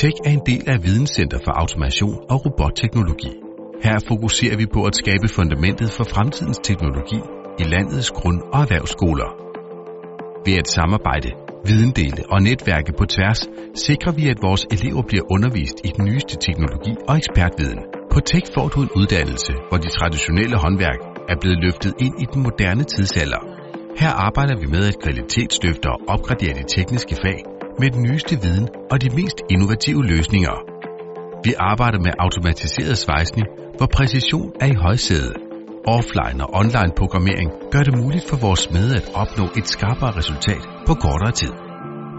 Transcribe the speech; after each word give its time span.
Tech 0.00 0.16
er 0.24 0.32
en 0.38 0.44
del 0.46 0.62
af 0.72 0.78
Videnscenter 0.84 1.38
for 1.44 1.52
Automation 1.62 2.16
og 2.30 2.46
Robotteknologi. 2.46 3.32
Her 3.82 3.96
fokuserer 4.08 4.56
vi 4.56 4.66
på 4.74 4.80
at 4.84 4.96
skabe 4.96 5.28
fundamentet 5.28 5.90
for 5.90 6.04
fremtidens 6.04 6.58
teknologi 6.58 7.20
i 7.58 7.62
landets 7.62 8.10
grund- 8.10 8.42
og 8.52 8.60
erhvervsskoler. 8.62 9.28
Ved 10.46 10.56
at 10.62 10.68
samarbejde, 10.68 11.30
videndele 11.64 12.22
og 12.32 12.42
netværke 12.42 12.92
på 12.98 13.04
tværs, 13.04 13.40
sikrer 13.74 14.12
vi, 14.12 14.28
at 14.28 14.42
vores 14.42 14.66
elever 14.74 15.02
bliver 15.02 15.24
undervist 15.34 15.78
i 15.84 15.90
den 15.96 16.04
nyeste 16.04 16.36
teknologi 16.46 16.92
og 17.08 17.16
ekspertviden. 17.16 17.82
På 18.12 18.20
Tech 18.20 18.46
får 18.54 18.68
du 18.68 18.78
en 18.82 18.90
uddannelse, 18.96 19.52
hvor 19.68 19.78
de 19.84 19.88
traditionelle 19.88 20.56
håndværk 20.64 21.00
er 21.32 21.36
blevet 21.40 21.58
løftet 21.64 21.92
ind 21.98 22.14
i 22.22 22.26
den 22.32 22.42
moderne 22.42 22.84
tidsalder. 22.84 23.42
Her 24.00 24.12
arbejder 24.26 24.56
vi 24.60 24.66
med 24.66 24.82
at 24.90 24.98
kvalitetsløfte 25.02 25.86
og 25.94 26.00
opgradere 26.08 26.54
de 26.54 26.64
tekniske 26.76 27.16
fag 27.24 27.57
med 27.80 27.90
den 27.90 28.02
nyeste 28.02 28.34
viden 28.42 28.68
og 28.90 29.02
de 29.02 29.10
mest 29.18 29.38
innovative 29.50 30.02
løsninger. 30.06 30.56
Vi 31.44 31.52
arbejder 31.70 31.98
med 32.06 32.12
automatiseret 32.18 32.98
svejsning, 32.98 33.46
hvor 33.76 33.88
præcision 33.96 34.52
er 34.60 34.66
i 34.66 34.74
højsædet. 34.86 35.36
Offline 35.96 36.38
og 36.44 36.48
online 36.60 36.92
programmering 37.00 37.48
gør 37.72 37.82
det 37.88 37.94
muligt 38.02 38.28
for 38.30 38.36
vores 38.46 38.60
smede 38.60 38.96
at 38.96 39.10
opnå 39.14 39.44
et 39.58 39.66
skarpere 39.74 40.12
resultat 40.20 40.62
på 40.86 40.94
kortere 40.94 41.34
tid. 41.42 41.52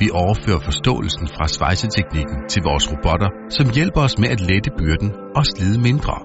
Vi 0.00 0.06
overfører 0.22 0.62
forståelsen 0.68 1.26
fra 1.34 1.46
svejseteknikken 1.48 2.38
til 2.52 2.62
vores 2.68 2.84
robotter, 2.92 3.30
som 3.56 3.66
hjælper 3.76 4.00
os 4.06 4.18
med 4.18 4.28
at 4.34 4.40
lette 4.50 4.70
byrden 4.78 5.10
og 5.38 5.44
slide 5.52 5.78
mindre. 5.88 6.16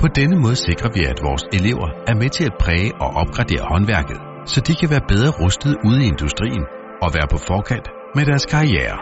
På 0.00 0.06
denne 0.18 0.36
måde 0.44 0.56
sikrer 0.56 0.90
vi, 0.96 1.02
at 1.12 1.18
vores 1.28 1.44
elever 1.58 1.88
er 2.10 2.14
med 2.22 2.30
til 2.36 2.44
at 2.50 2.58
præge 2.62 2.92
og 3.04 3.10
opgradere 3.22 3.64
håndværket, 3.72 4.18
så 4.52 4.58
de 4.66 4.74
kan 4.80 4.90
være 4.90 5.08
bedre 5.12 5.30
rustet 5.40 5.74
ude 5.88 6.00
i 6.04 6.08
industrien 6.14 6.64
og 7.04 7.08
være 7.16 7.28
på 7.32 7.38
forkant 7.50 7.88
med 8.14 8.26
deres 8.26 8.46
karriere. 8.46 8.98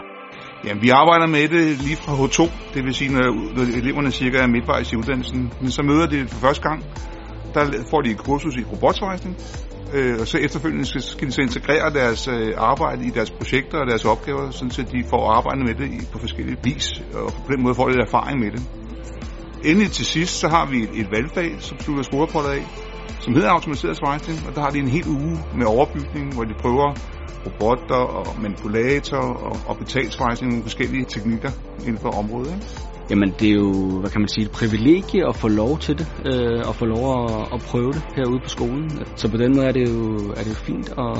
Jamen, 0.65 0.83
vi 0.83 0.89
arbejder 0.89 1.27
med 1.27 1.47
det 1.47 1.81
lige 1.85 1.95
fra 1.95 2.13
H2, 2.19 2.41
det 2.73 2.83
vil 2.85 2.93
sige, 2.93 3.11
når, 3.13 3.55
når 3.55 3.63
eleverne 3.81 4.11
cirka 4.11 4.37
er 4.37 4.47
midtvejs 4.47 4.91
i 4.93 4.95
uddannelsen. 4.95 5.53
Men 5.61 5.71
så 5.71 5.83
møder 5.83 6.05
de 6.05 6.19
det 6.19 6.29
for 6.29 6.39
første 6.39 6.63
gang. 6.69 6.83
Der 7.53 7.63
får 7.89 8.01
de 8.01 8.11
et 8.11 8.17
kursus 8.17 8.55
i 8.55 8.63
robotsvejsning, 8.71 9.35
øh, 9.93 10.15
og 10.21 10.27
så 10.27 10.37
efterfølgende 10.37 10.85
skal, 10.85 11.01
skal 11.01 11.27
de 11.27 11.31
så 11.31 11.41
integrere 11.41 11.93
deres 11.93 12.27
øh, 12.27 12.53
arbejde 12.57 13.05
i 13.05 13.09
deres 13.09 13.31
projekter 13.31 13.77
og 13.77 13.87
deres 13.87 14.05
opgaver, 14.05 14.51
sådan 14.51 14.71
så 14.71 14.81
de 14.81 15.03
får 15.09 15.31
arbejdet 15.37 15.63
med 15.65 15.75
det 15.75 16.09
på 16.11 16.19
forskellige 16.19 16.57
vis, 16.63 17.01
og 17.13 17.33
på 17.45 17.51
den 17.51 17.63
måde 17.63 17.75
får 17.75 17.87
lidt 17.87 17.99
erfaring 18.07 18.39
med 18.39 18.51
det. 18.51 18.61
Endelig 19.65 19.91
til 19.91 20.05
sidst, 20.05 20.39
så 20.39 20.47
har 20.47 20.65
vi 20.71 20.77
et, 20.83 20.89
et 20.93 21.07
valgfag, 21.11 21.49
som 21.59 21.79
slutter 21.79 22.03
skolepollet 22.03 22.49
af, 22.49 22.63
som 23.19 23.33
hedder 23.33 23.49
automatiseret 23.49 23.97
svejsning, 23.97 24.39
og 24.47 24.55
der 24.55 24.61
har 24.61 24.69
de 24.69 24.79
en 24.79 24.87
hel 24.87 25.07
uge 25.07 25.39
med 25.57 25.65
overbygning, 25.65 26.33
hvor 26.33 26.43
de 26.43 26.53
prøver 26.61 26.93
robotter 27.45 27.95
og 27.95 28.41
manipulator 28.41 29.17
og, 29.17 29.55
og 29.67 29.77
betalsvejsning, 29.77 30.51
nogle 30.51 30.63
forskellige 30.63 31.05
teknikker 31.05 31.51
inden 31.79 31.97
for 31.97 32.09
området. 32.09 32.51
Ikke? 32.53 32.65
Jamen 33.09 33.33
det 33.39 33.49
er 33.49 33.53
jo, 33.53 33.99
hvad 33.99 34.09
kan 34.09 34.21
man 34.21 34.27
sige, 34.27 34.45
et 34.45 34.51
privilegie 34.51 35.27
at 35.27 35.35
få 35.35 35.47
lov 35.47 35.79
til 35.79 35.97
det, 35.99 36.07
øh, 36.25 36.61
og 36.67 36.75
få 36.75 36.85
lov 36.85 37.03
at, 37.23 37.47
at 37.53 37.59
prøve 37.61 37.91
det 37.91 38.03
herude 38.15 38.39
på 38.39 38.49
skolen. 38.49 38.89
Så 39.15 39.31
på 39.31 39.37
den 39.37 39.51
måde 39.55 39.67
er 39.67 39.71
det 39.71 39.89
jo, 39.89 39.99
er 40.37 40.43
det 40.43 40.49
jo 40.49 40.59
fint 40.69 40.89
at, 40.89 41.17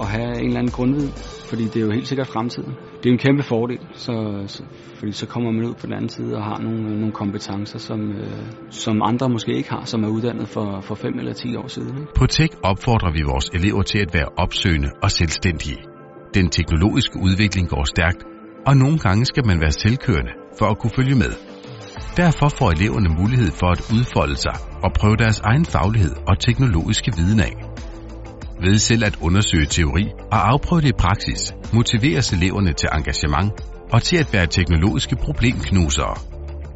at 0.00 0.06
have 0.06 0.32
en 0.40 0.46
eller 0.46 0.58
anden 0.58 0.72
grundviden, 0.72 1.12
fordi 1.54 1.66
det 1.72 1.76
er 1.76 1.86
jo 1.88 1.92
helt 1.98 2.08
sikkert 2.08 2.26
fremtiden. 2.26 2.72
Det 3.00 3.06
er 3.08 3.12
en 3.12 3.18
kæmpe 3.26 3.42
fordel, 3.42 3.78
så, 3.92 4.14
så, 4.46 4.62
fordi 4.98 5.12
så 5.12 5.26
kommer 5.26 5.50
man 5.52 5.64
ud 5.64 5.74
på 5.80 5.86
den 5.86 5.94
anden 5.94 6.08
side 6.08 6.36
og 6.36 6.44
har 6.44 6.58
nogle, 6.66 6.82
øh, 6.90 6.96
nogle 7.02 7.12
kompetencer, 7.12 7.78
som, 7.78 8.00
øh, 8.10 8.42
som 8.70 9.02
andre 9.02 9.28
måske 9.28 9.52
ikke 9.60 9.70
har, 9.70 9.84
som 9.84 10.04
er 10.04 10.08
uddannet 10.08 10.48
for, 10.48 10.80
for 10.80 10.94
5 10.94 11.18
eller 11.18 11.32
10 11.32 11.56
år 11.56 11.68
siden. 11.68 11.94
Ikke? 12.00 12.12
På 12.14 12.26
Tech 12.26 12.52
opfordrer 12.62 13.12
vi 13.12 13.22
vores 13.32 13.46
elever 13.58 13.82
til 13.82 13.98
at 13.98 14.14
være 14.14 14.28
opsøgende 14.36 14.90
og 15.02 15.10
selvstændige. 15.10 15.78
Den 16.34 16.48
teknologiske 16.48 17.16
udvikling 17.26 17.68
går 17.68 17.84
stærkt, 17.84 18.20
og 18.66 18.76
nogle 18.76 18.98
gange 18.98 19.24
skal 19.24 19.46
man 19.46 19.60
være 19.60 19.74
selvkørende 19.84 20.32
for 20.58 20.66
at 20.66 20.78
kunne 20.78 20.94
følge 20.98 21.16
med. 21.24 21.32
Derfor 22.16 22.48
får 22.58 22.70
eleverne 22.76 23.08
mulighed 23.20 23.50
for 23.60 23.68
at 23.74 23.80
udfolde 23.96 24.36
sig 24.36 24.56
og 24.84 24.90
prøve 24.98 25.16
deres 25.16 25.40
egen 25.40 25.64
faglighed 25.64 26.14
og 26.28 26.34
teknologiske 26.38 27.10
viden 27.16 27.40
af. 27.40 27.73
Ved 28.64 28.78
selv 28.78 29.04
at 29.04 29.18
undersøge 29.20 29.66
teori 29.66 30.04
og 30.32 30.50
afprøve 30.50 30.80
det 30.80 30.88
i 30.88 30.98
praksis, 30.98 31.54
motiveres 31.72 32.32
eleverne 32.32 32.72
til 32.72 32.88
engagement 32.92 33.52
og 33.92 34.02
til 34.02 34.16
at 34.16 34.32
være 34.32 34.46
teknologiske 34.46 35.16
problemknusere. 35.16 36.14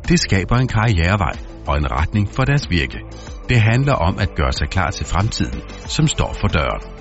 Det 0.09 0.21
skaber 0.21 0.57
en 0.57 0.69
karrierevej 0.69 1.37
og 1.67 1.77
en 1.77 1.91
retning 1.91 2.29
for 2.35 2.45
deres 2.45 2.71
virke. 2.71 2.99
Det 3.49 3.61
handler 3.61 3.95
om 3.95 4.19
at 4.19 4.35
gøre 4.35 4.53
sig 4.53 4.69
klar 4.69 4.91
til 4.91 5.07
fremtiden, 5.07 5.61
som 5.87 6.07
står 6.07 6.37
for 6.41 6.49
døren. 6.49 6.98